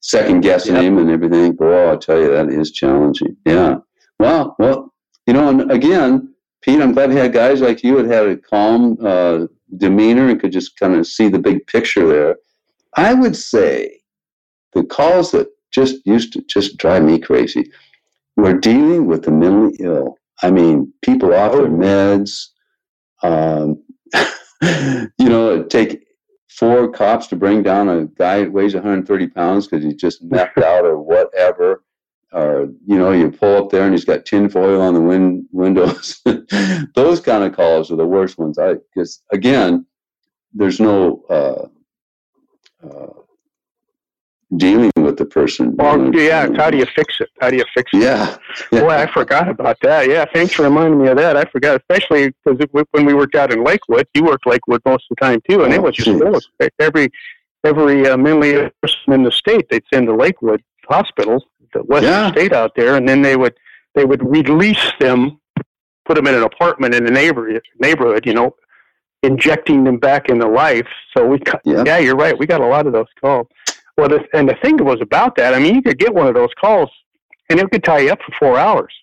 [0.00, 0.84] second guessing yep.
[0.84, 1.56] him and everything.
[1.60, 3.36] Oh, I'll tell you that is challenging.
[3.44, 3.78] Yeah.
[4.18, 4.92] Well, well,
[5.26, 8.36] you know, and again, Pete, I'm glad we had guys like you that had a
[8.36, 12.36] calm uh, demeanor and could just kind of see the big picture there.
[12.96, 14.00] I would say
[14.72, 17.70] the calls that just used to just drive me crazy
[18.36, 20.16] were dealing with the mentally ill.
[20.42, 21.68] I mean, people off their oh.
[21.68, 22.48] meds,
[23.22, 23.82] um,
[25.18, 26.04] you know, take
[26.48, 30.58] four cops to bring down a guy that weighs 130 pounds because he's just knocked
[30.72, 31.84] out or whatever.
[32.32, 36.20] Or you know, you pull up there and he's got tinfoil on the win- windows.
[36.94, 38.56] Those kind of calls are the worst ones.
[38.56, 39.84] I because again,
[40.52, 41.66] there's no uh,
[42.86, 43.19] uh,
[44.56, 45.76] dealing with the person.
[45.76, 47.30] Well, you know, yeah, how do you fix it?
[47.40, 48.02] How do you fix it?
[48.02, 48.36] Yeah.
[48.72, 48.80] yeah.
[48.80, 50.08] Boy, I forgot about that.
[50.08, 51.36] Yeah, thanks for reminding me of that.
[51.36, 55.16] I forgot, especially because when we worked out in Lakewood, you worked Lakewood most of
[55.16, 56.40] the time too, and oh, it was just full
[56.78, 57.10] every
[57.64, 62.10] every uh, mentally ill person in the state they'd send to Lakewood Hospital, the Western
[62.10, 62.32] yeah.
[62.32, 63.54] State out there, and then they would
[63.94, 65.40] they would release them,
[66.04, 68.54] put them in an apartment in a neighborhood, neighborhood, you know,
[69.22, 70.86] injecting them back into life.
[71.16, 71.82] So we, got, yeah.
[71.84, 72.38] yeah, you're right.
[72.38, 73.46] We got a lot of those calls.
[74.00, 76.32] Well, the, and the thing was about that, I mean, you could get one of
[76.32, 76.88] those calls,
[77.50, 78.94] and it could tie you up for four hours.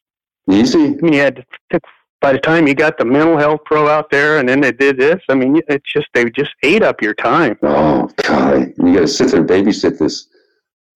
[0.50, 0.86] Easy.
[0.86, 1.80] I mean, you had to,
[2.20, 4.98] by the time you got the mental health pro out there, and then they did
[4.98, 5.22] this.
[5.30, 7.60] I mean, it's just they just ate up your time.
[7.62, 8.74] Oh God!
[8.80, 10.30] You got to sit there and babysit this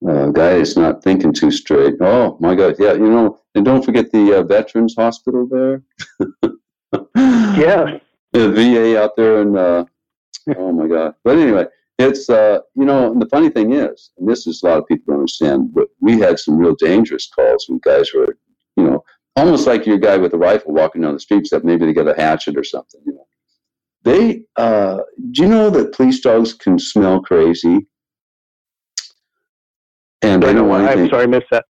[0.09, 1.93] uh, guy that's not thinking too straight.
[2.01, 2.77] Oh my God!
[2.79, 5.83] Yeah, you know, and don't forget the uh, Veterans Hospital there.
[7.15, 7.99] yeah.
[8.31, 9.85] The VA out there in uh,
[10.57, 11.13] oh my god!
[11.23, 11.67] But anyway,
[12.07, 14.87] it's uh, you know, and the funny thing is, and this is a lot of
[14.87, 18.37] people don't understand, but we had some real dangerous calls when guys were,
[18.77, 19.03] you know,
[19.35, 22.07] almost like your guy with a rifle walking down the street, except maybe they got
[22.07, 23.01] a hatchet or something.
[23.05, 23.27] You know,
[24.03, 24.99] they uh,
[25.31, 27.87] do you know that police dogs can smell crazy,
[30.21, 31.05] and don't want anything.
[31.05, 31.65] I'm sorry, I missed that.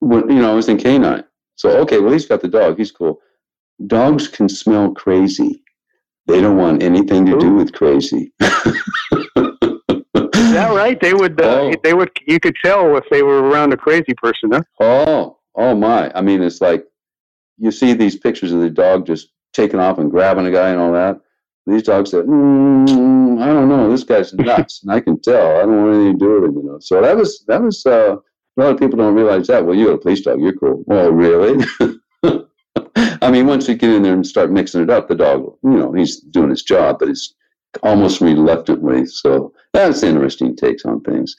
[0.00, 1.24] When, you know, I was in canine,
[1.54, 3.20] so okay, well he's got the dog, he's cool.
[3.86, 5.62] Dogs can smell crazy.
[6.26, 8.32] They don't want anything to do with crazy.
[8.40, 8.50] Is
[10.52, 11.00] that right?
[11.00, 11.40] They would.
[11.40, 11.72] Uh, oh.
[11.84, 12.10] They would.
[12.26, 14.62] You could tell if they were around a crazy person, huh?
[14.80, 16.10] Oh, oh my!
[16.14, 16.84] I mean, it's like
[17.58, 20.80] you see these pictures of the dog just taking off and grabbing a guy and
[20.80, 21.20] all that.
[21.66, 23.90] These dogs said, mm, "I don't know.
[23.90, 25.58] This guy's nuts," and I can tell.
[25.58, 26.78] I don't want anything to do with him, you know.
[26.80, 27.86] So that was that was.
[27.86, 28.16] Uh,
[28.58, 29.66] a lot of people don't realize that.
[29.66, 30.40] Well, you're a police dog.
[30.40, 30.82] You're cool.
[30.86, 31.62] Well, really?
[33.36, 35.92] Mean, once you get in there and start mixing it up, the dog, you know,
[35.92, 37.34] he's doing his job, but he's
[37.82, 39.04] almost reluctantly.
[39.04, 41.36] So that's interesting takes on things.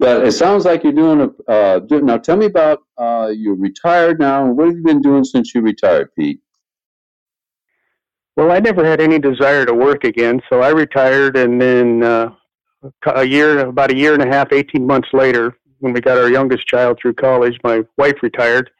[0.00, 1.50] But it sounds like you're doing a.
[1.50, 4.50] Uh, now, tell me about uh, you're retired now.
[4.50, 6.40] What have you been doing since you retired, Pete?
[8.36, 12.30] Well, I never had any desire to work again, so I retired, and then uh,
[13.06, 16.30] a year, about a year and a half, eighteen months later, when we got our
[16.30, 18.70] youngest child through college, my wife retired,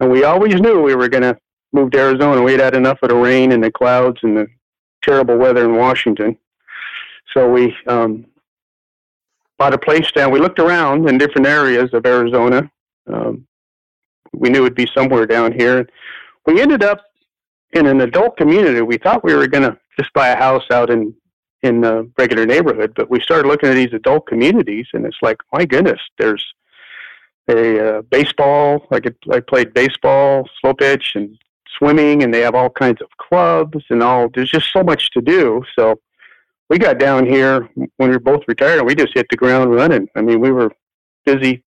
[0.00, 1.38] and we always knew we were going to
[1.72, 2.42] move to Arizona.
[2.42, 4.46] We had had enough of the rain and the clouds and the
[5.02, 6.36] terrible weather in Washington.
[7.32, 8.26] So we um,
[9.58, 10.32] bought a place down.
[10.32, 12.70] We looked around in different areas of Arizona.
[13.06, 13.46] Um,
[14.32, 15.88] we knew it'd be somewhere down here.
[16.46, 17.02] We ended up
[17.72, 18.80] in an adult community.
[18.82, 21.14] We thought we were going to just buy a house out in
[21.62, 25.36] in a regular neighborhood, but we started looking at these adult communities, and it's like,
[25.52, 26.42] my goodness, there's
[27.50, 28.86] a uh, baseball.
[28.90, 31.38] I could I played baseball, slow pitch, and
[31.78, 34.28] swimming, and they have all kinds of clubs and all.
[34.34, 35.62] There's just so much to do.
[35.78, 36.00] So
[36.68, 39.74] we got down here when we were both retired, and we just hit the ground
[39.74, 40.08] running.
[40.16, 40.72] I mean, we were
[41.24, 41.62] busy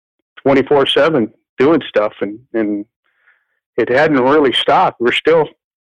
[0.43, 2.85] 24 seven doing stuff, and and
[3.77, 5.01] it hadn't really stopped.
[5.01, 5.49] We're still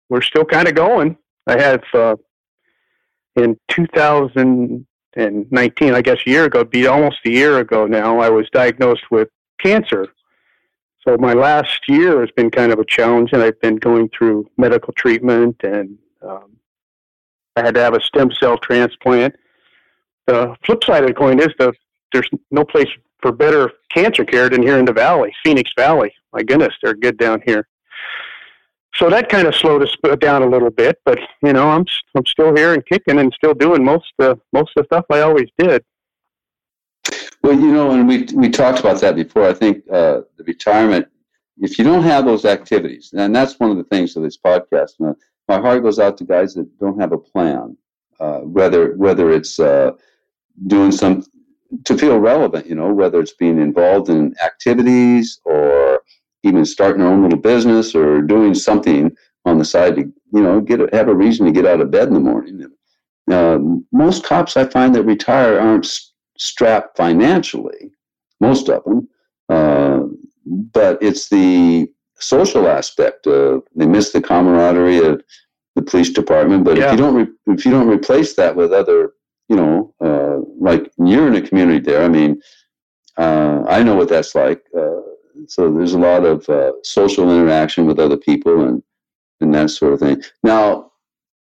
[0.10, 1.18] we're still kind of going.
[1.48, 2.16] I have uh,
[3.36, 8.50] in 2019, I guess a year ago, be almost a year ago now, I was
[8.52, 9.28] diagnosed with
[9.60, 10.08] cancer
[11.06, 14.50] so my last year has been kind of a challenge, and I've been going through
[14.58, 16.58] medical treatment, and um,
[17.56, 19.36] I had to have a stem cell transplant.
[20.28, 21.74] The flip side of the coin is the
[22.14, 22.88] there's no place
[23.22, 26.14] for better cancer care than here in the valley, Phoenix Valley.
[26.32, 27.68] My goodness, they're good down here.
[28.96, 31.86] So that kind of slowed us down a little bit, but you know, I'm
[32.16, 35.22] I'm still here and kicking and still doing most of most of the stuff I
[35.22, 35.84] always did.
[37.44, 39.46] Well, you know, and we we talked about that before.
[39.46, 41.08] I think uh, the retirement,
[41.58, 44.92] if you don't have those activities, and that's one of the things of this podcast.
[45.00, 45.12] My,
[45.50, 47.78] my heart goes out to guys that don't have a plan,
[48.20, 49.92] uh, whether whether it's uh,
[50.68, 51.24] doing some
[51.84, 52.66] to feel relevant.
[52.66, 56.02] You know, whether it's being involved in activities or
[56.44, 60.02] even starting our own little business or doing something on the side to
[60.34, 62.66] you know get have a reason to get out of bed in the morning.
[63.30, 63.60] Uh,
[63.92, 65.86] most cops I find that retire aren't
[66.44, 67.92] strapped financially,
[68.42, 69.08] most of them.
[69.50, 70.02] Uh,
[70.46, 71.88] but it's the
[72.20, 75.22] social aspect of they miss the camaraderie of
[75.76, 76.66] the police department.
[76.66, 76.86] But yeah.
[76.86, 79.14] if you don't re- if you don't replace that with other,
[79.48, 82.04] you know, uh, like you're in a community there.
[82.04, 82.42] I mean,
[83.18, 84.64] uh, I know what that's like.
[84.78, 85.02] Uh,
[85.48, 88.84] so there's a lot of uh, social interaction with other people and
[89.40, 90.22] and that sort of thing.
[90.44, 90.92] Now,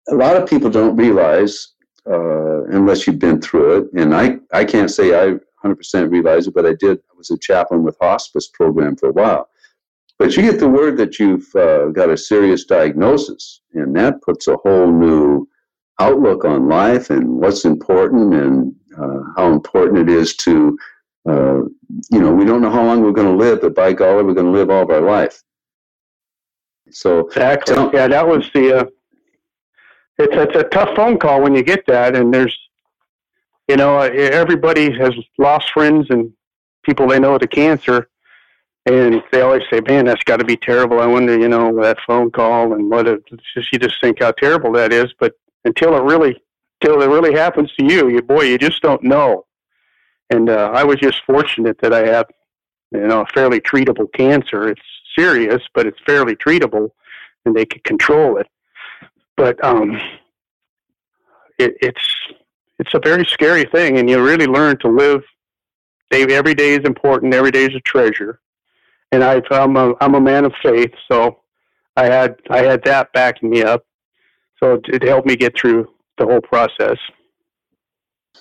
[0.09, 1.73] a lot of people don't realize
[2.07, 3.93] uh, unless you've been through it.
[3.95, 6.99] And I, I can't say I 100% realize it, but I did.
[6.99, 9.49] I was a chaplain with hospice program for a while.
[10.19, 14.49] But you get the word that you've uh, got a serious diagnosis, and that puts
[14.49, 15.49] a whole new
[15.99, 20.79] outlook on life and what's important and uh, how important it is to,
[21.29, 21.61] uh,
[22.11, 24.35] you know, we don't know how long we're going to live, but by golly, we're
[24.35, 25.43] going to live all of our life.
[26.91, 28.85] So exactly, yeah, that was the uh,
[30.21, 32.57] it's it's a tough phone call when you get that, and there's,
[33.69, 36.33] you know, everybody has lost friends and
[36.85, 38.09] people they know the cancer,
[38.87, 41.99] and they always say, "Man, that's got to be terrible." I wonder, you know, that
[42.07, 43.23] phone call and what it,
[43.55, 45.33] just you just think how terrible that is, but
[45.65, 46.41] until it really,
[46.81, 49.47] until it really happens to you, you boy, you just don't know.
[50.31, 52.27] And uh, I was just fortunate that I have,
[52.93, 54.69] you know, a fairly treatable cancer.
[54.69, 54.83] It's
[55.19, 56.91] serious, but it's fairly treatable,
[57.45, 58.47] and they could control it
[59.41, 59.99] but um,
[61.59, 62.07] it, it's
[62.79, 65.23] it's a very scary thing, and you really learn to live.
[66.13, 67.33] Every day is important.
[67.33, 68.41] Every day is a treasure,
[69.13, 71.41] and I, I'm a I'm a man of faith, so
[71.97, 73.87] I had I had that backing me up,
[74.59, 75.89] so it, it helped me get through
[76.19, 76.99] the whole process.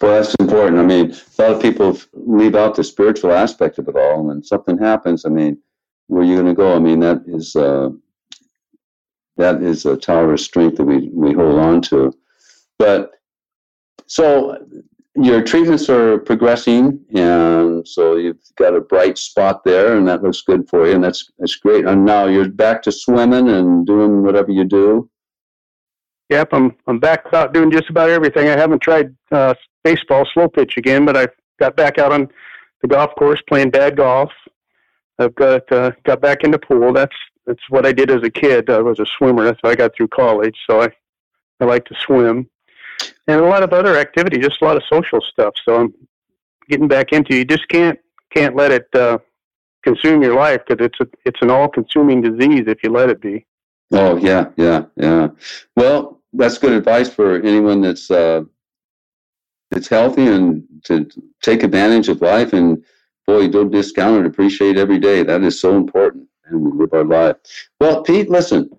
[0.02, 0.80] Well, that's important.
[0.80, 4.20] I mean, a lot of people leave out the spiritual aspect of it all.
[4.20, 5.58] And when something happens, I mean,
[6.08, 6.76] where are you going to go?
[6.76, 7.90] I mean, that is uh,
[9.40, 12.14] that is a tower of strength that we we hold on to.
[12.78, 13.12] But
[14.06, 14.58] so
[15.16, 20.42] your treatments are progressing, and so you've got a bright spot there, and that looks
[20.42, 21.86] good for you, and that's that's great.
[21.86, 25.10] And now you're back to swimming and doing whatever you do.
[26.30, 28.50] Yep, I'm I'm back about doing just about everything.
[28.50, 31.28] I haven't tried uh, baseball slow pitch again, but I
[31.60, 32.28] got back out on
[32.82, 34.32] the golf course playing bad golf.
[35.18, 36.94] I've got uh, got back into pool.
[36.94, 37.16] That's
[37.50, 38.70] that's what I did as a kid.
[38.70, 39.44] I was a swimmer.
[39.44, 40.56] That's how I got through college.
[40.70, 40.90] So I
[41.60, 42.48] I like to swim,
[43.28, 45.56] and a lot of other activities, just a lot of social stuff.
[45.66, 45.94] So I'm
[46.70, 47.36] getting back into.
[47.36, 47.98] You just can't
[48.32, 49.18] can't let it uh,
[49.84, 53.20] consume your life because it's a it's an all consuming disease if you let it
[53.20, 53.48] be.
[53.92, 55.30] Oh yeah, yeah, yeah.
[55.76, 58.44] Well, that's good advice for anyone that's uh,
[59.72, 61.10] that's healthy and to
[61.42, 62.54] take advantage of life.
[62.54, 62.86] And
[63.26, 64.28] boy, don't discount it.
[64.28, 65.24] Appreciate every day.
[65.24, 67.36] That is so important, and we live our life.
[67.80, 68.70] Well, Pete, listen,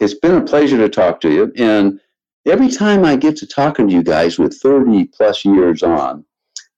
[0.00, 1.52] it's been a pleasure to talk to you.
[1.56, 2.00] And
[2.46, 6.24] every time I get to talking to you guys with thirty plus years on,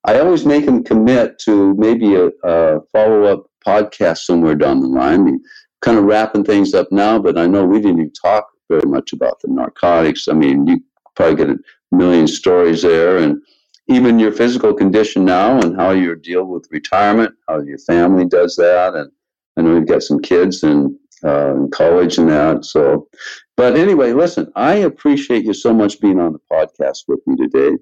[0.04, 4.86] I always make them commit to maybe a, a follow up podcast somewhere down the
[4.86, 5.20] line.
[5.20, 5.42] I mean,
[5.82, 9.12] kind of wrapping things up now, but I know we didn't even talk very much
[9.12, 10.28] about the narcotics.
[10.28, 10.80] I mean, you
[11.14, 11.58] probably get a
[11.92, 13.40] million stories there, and
[13.88, 18.56] even your physical condition now and how you deal with retirement, how your family does
[18.56, 19.10] that, and
[19.56, 22.64] I know you've got some kids in, uh, in college and that.
[22.64, 23.08] So,
[23.56, 27.76] but anyway, listen, I appreciate you so much being on the podcast with me today,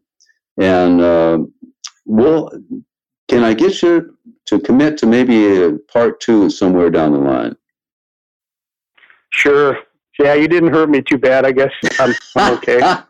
[0.59, 1.39] and uh,
[2.07, 2.51] we'll.
[3.27, 7.57] Can I get you to commit to maybe a part two somewhere down the line?
[9.31, 9.79] Sure.
[10.19, 11.45] Yeah, you didn't hurt me too bad.
[11.45, 12.77] I guess I'm, I'm okay.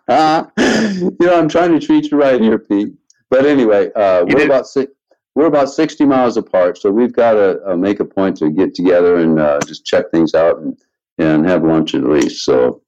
[0.89, 2.95] you know, I'm trying to treat you right here, Pete.
[3.29, 4.91] But anyway, uh, we're about six,
[5.35, 8.75] we're about 60 miles apart, so we've got to uh, make a point to get
[8.75, 10.79] together and uh, just check things out and,
[11.19, 12.45] and have lunch at least.
[12.45, 12.83] So,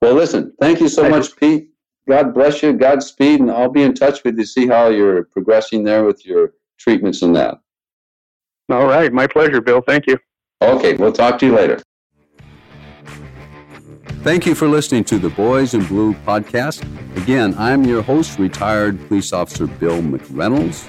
[0.00, 1.68] well, listen, thank you so much, Pete.
[2.08, 2.72] God bless you.
[2.72, 6.26] Godspeed, and I'll be in touch with you to see how you're progressing there with
[6.26, 7.58] your treatments and that.
[8.70, 9.80] All right, my pleasure, Bill.
[9.80, 10.18] Thank you.
[10.60, 11.80] Okay, we'll talk to you later.
[14.22, 16.82] Thank you for listening to the Boys in Blue podcast.
[17.16, 20.88] Again, I'm your host, retired police officer Bill McReynolds.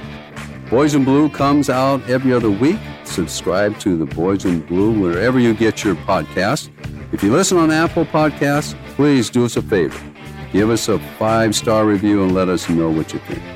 [0.69, 2.79] Boys in Blue comes out every other week.
[3.03, 6.69] Subscribe to the Boys in Blue wherever you get your podcast.
[7.11, 10.01] If you listen on Apple Podcasts, please do us a favor.
[10.51, 13.52] Give us a five star review and let us know what you think.